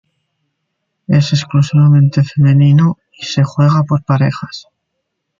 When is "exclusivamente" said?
1.31-2.23